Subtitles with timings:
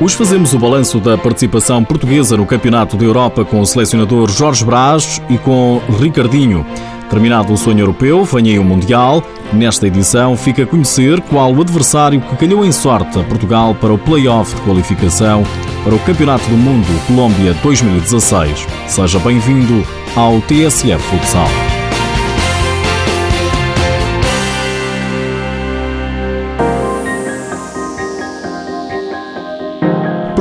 [0.00, 4.64] Hoje fazemos o balanço da participação portuguesa no Campeonato da Europa com o selecionador Jorge
[4.64, 6.64] Brás e com Ricardinho.
[7.10, 9.24] Terminado o sonho europeu, vem aí o Mundial.
[9.52, 13.92] Nesta edição fica a conhecer qual o adversário que calhou em sorte a Portugal para
[13.92, 15.42] o play-off de qualificação
[15.82, 18.68] para o Campeonato do Mundo Colômbia 2016.
[18.86, 21.77] Seja bem-vindo ao TSF Futsal.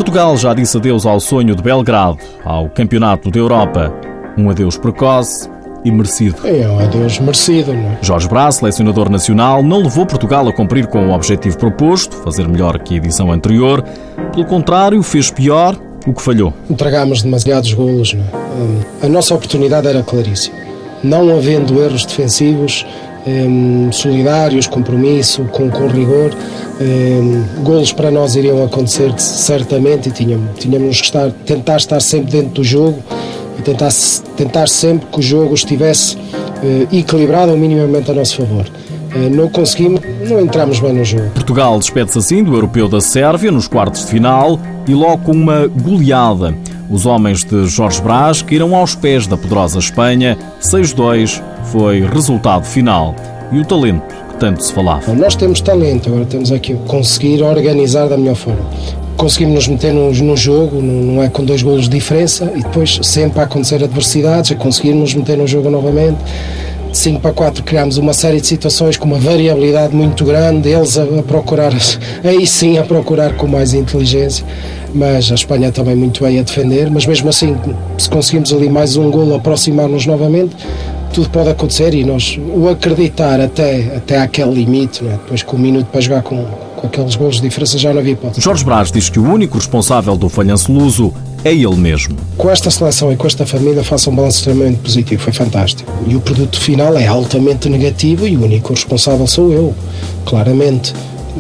[0.08, 3.94] Portugal já disse adeus ao sonho de Belgrado, ao Campeonato da Europa.
[4.38, 5.50] Um adeus precoce
[5.84, 6.48] e merecido.
[6.48, 7.98] É um adeus merecido, não é?
[8.02, 12.80] Jorge Brás, selecionador nacional, não levou Portugal a cumprir com o objetivo proposto, fazer melhor
[12.80, 13.84] que a edição anterior.
[14.32, 15.76] Pelo contrário, fez pior
[16.08, 16.54] o que falhou.
[16.70, 18.28] Entregámos demasiados golos, não é?
[18.62, 20.56] Hum, a nossa oportunidade era claríssima.
[21.04, 22.86] Não havendo erros defensivos,
[23.28, 26.32] um, solidários, compromisso, com, com rigor.
[27.64, 32.50] Golos para nós iriam acontecer certamente e tínhamos, tínhamos que estar, tentar estar sempre dentro
[32.56, 33.00] do jogo
[33.58, 33.90] e tentar,
[34.36, 38.66] tentar sempre que o jogo estivesse uh, equilibrado ou minimamente a nosso favor.
[39.16, 41.30] Uh, não conseguimos, não entramos bem no jogo.
[41.32, 45.68] Portugal despede-se assim do europeu da Sérvia nos quartos de final e logo com uma
[45.68, 46.56] goleada.
[46.90, 50.38] Os homens de Jorge Brás caíram aos pés da poderosa Espanha.
[50.62, 53.16] 6-2 foi resultado final.
[53.52, 55.14] E o talento que tanto se falava.
[55.14, 58.62] Nós temos talento, agora temos aqui conseguir organizar da melhor forma.
[59.16, 63.00] Conseguimos nos meter no, no jogo, não é com dois golos de diferença, e depois
[63.02, 66.20] sempre a acontecer adversidades, a conseguirmos meter no jogo novamente.
[66.94, 71.04] 5 para 4 criámos uma série de situações com uma variabilidade muito grande, eles a,
[71.04, 71.72] a, procurar,
[72.24, 74.46] aí sim a procurar com mais inteligência,
[74.94, 77.56] mas a Espanha também muito bem a defender, mas mesmo assim,
[77.98, 80.56] se conseguimos ali mais um golo, aproximar-nos novamente,
[81.14, 85.12] tudo pode acontecer e nós o acreditar até, até aquele limite, é?
[85.12, 88.14] depois com um minuto para jogar com, com aqueles golos de diferença já não havia
[88.14, 88.42] hipótese.
[88.42, 91.14] Jorge Brás diz que o único responsável do falhanço luso
[91.44, 92.16] é ele mesmo.
[92.38, 95.92] Com esta seleção e com esta família faça um balanço extremamente positivo, foi fantástico.
[96.08, 99.74] E o produto final é altamente negativo e o único responsável sou eu,
[100.26, 100.94] claramente.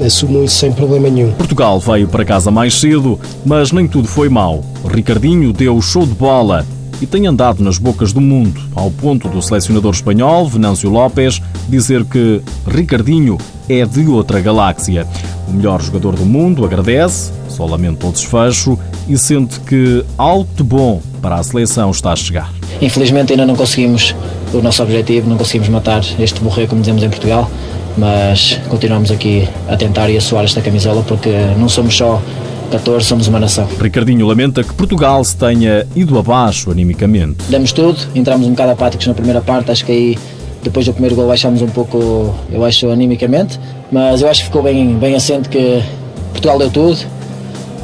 [0.06, 1.32] Assumo isso sem problema nenhum.
[1.32, 4.64] Portugal veio para casa mais cedo, mas nem tudo foi mau.
[4.86, 6.64] Ricardinho deu show de bola
[7.02, 12.04] e tem andado nas bocas do mundo, ao ponto do selecionador espanhol, Venâncio Lopes, dizer
[12.06, 13.38] que Ricardinho
[13.70, 15.08] é de outra galáxia.
[15.48, 18.78] O melhor jogador do mundo agradece, só lamenta o desfecho
[19.08, 22.52] e sente que algo de bom para a seleção está a chegar.
[22.82, 24.16] Infelizmente ainda não conseguimos
[24.54, 27.50] o nosso objetivo, não conseguimos matar este borrego, como dizemos em Portugal,
[27.98, 32.22] mas continuamos aqui a tentar e a suar esta camisola porque não somos só
[32.68, 33.68] 14 somos uma nação.
[33.80, 37.44] Ricardinho lamenta que Portugal se tenha ido abaixo animicamente.
[37.50, 40.18] Demos tudo, entramos um bocado apáticos na primeira parte, acho que aí
[40.64, 43.60] depois do primeiro gol baixámos um pouco, eu acho, animicamente,
[43.92, 45.82] mas eu acho que ficou bem, bem assente que
[46.32, 46.98] Portugal deu tudo.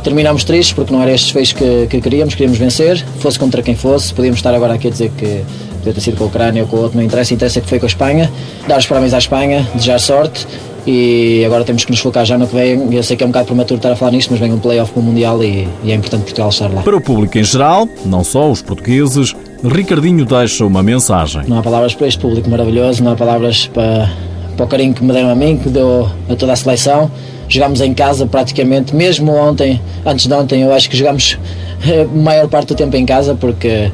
[0.04, 3.74] Terminámos tristes porque não era estes feios que, que queríamos, queríamos vencer, fosse contra quem
[3.74, 5.46] fosse, podíamos estar agora aqui a dizer que
[5.78, 7.80] podia ter sido com a Ucrânia ou com o outro, não interessa, interessa que foi
[7.80, 8.30] com a Espanha.
[8.68, 10.46] Dar os parabéns à Espanha, desejar sorte
[10.86, 12.94] e agora temos que nos focar já no que vem.
[12.94, 14.92] Eu sei que é um bocado prematuro estar a falar nisto, mas vem um playoff
[14.92, 16.82] para o Mundial e, e, é importante Portugal estar lá.
[16.82, 19.34] Para o público em geral, não só os portugueses,
[19.64, 21.44] Ricardinho deixa uma mensagem.
[21.48, 24.12] Não há palavras para este público maravilhoso, não há palavras para,
[24.58, 27.10] para o carinho que me deram a mim, que deu a toda a seleção.
[27.48, 31.38] Jogámos em casa praticamente, mesmo ontem, antes de ontem, eu acho que jogámos
[31.84, 33.92] a maior parte do tempo em casa, porque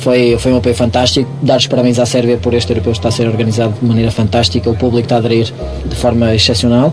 [0.00, 1.30] foi, foi um apoio fantástico.
[1.42, 4.68] Dar os parabéns à Sérvia por este europeu estar a ser organizado de maneira fantástica,
[4.68, 5.52] o público está a aderir
[5.84, 6.92] de forma excepcional.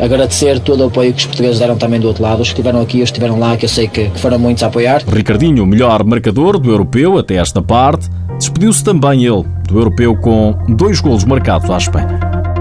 [0.00, 2.80] Agradecer todo o apoio que os portugueses deram também do outro lado, os que estiveram
[2.80, 5.02] aqui, os que estiveram lá, que eu sei que, que foram muitos a apoiar.
[5.06, 10.56] Ricardinho, o melhor marcador do europeu até esta parte, despediu-se também ele do europeu com
[10.70, 12.51] dois golos marcados à Espanha.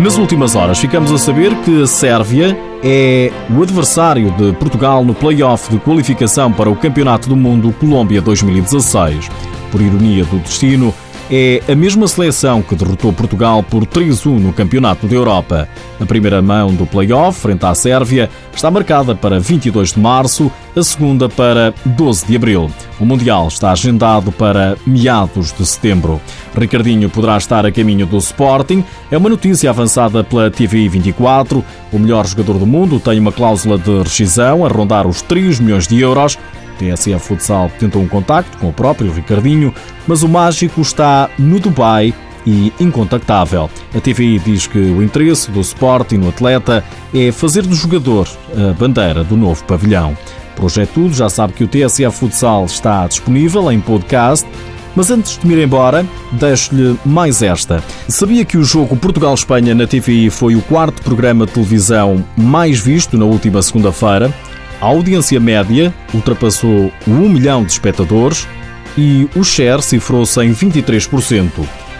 [0.00, 5.12] Nas últimas horas ficamos a saber que a Sérvia é o adversário de Portugal no
[5.12, 9.28] play-off de qualificação para o Campeonato do Mundo Colômbia 2016.
[9.70, 10.94] Por ironia do destino,
[11.30, 15.68] é a mesma seleção que derrotou Portugal por 3-1 no Campeonato da Europa.
[16.00, 20.82] A primeira mão do play-off, frente à Sérvia, está marcada para 22 de março, a
[20.82, 22.68] segunda para 12 de abril.
[22.98, 26.20] O Mundial está agendado para meados de setembro.
[26.56, 28.84] Ricardinho poderá estar a caminho do Sporting.
[29.10, 31.64] É uma notícia avançada pela TV 24.
[31.92, 35.86] O melhor jogador do mundo tem uma cláusula de rescisão a rondar os 3 milhões
[35.86, 36.36] de euros.
[36.80, 39.74] TSF Futsal tentou um contacto com o próprio Ricardinho,
[40.06, 42.14] mas o mágico está no Dubai
[42.46, 43.68] e incontactável.
[43.94, 46.82] A TVI diz que o interesse do Sporting no atleta
[47.14, 50.16] é fazer do jogador a bandeira do novo pavilhão.
[50.62, 54.46] Hoje é tudo, já sabe que o TSF Futsal está disponível em podcast
[54.94, 57.82] Mas antes de me ir embora, deixo-lhe mais esta.
[58.08, 63.16] Sabia que o jogo Portugal-Espanha na TVI foi o quarto programa de televisão mais visto
[63.16, 64.32] na última segunda-feira?
[64.80, 68.48] A audiência média ultrapassou o 1 milhão de espectadores
[68.96, 71.50] e o share cifrou-se em 23%.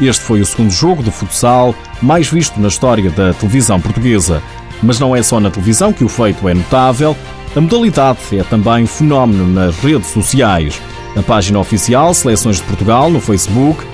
[0.01, 4.43] Este foi o segundo jogo de futsal mais visto na história da televisão portuguesa.
[4.83, 7.15] Mas não é só na televisão que o feito é notável,
[7.55, 10.81] a modalidade é também fenómeno nas redes sociais.
[11.17, 13.85] A página oficial Seleções de Portugal no Facebook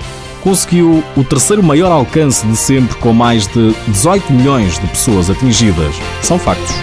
[0.41, 5.93] conseguiu o terceiro maior alcance de sempre, com mais de 18 milhões de pessoas atingidas.
[6.21, 6.73] São factos.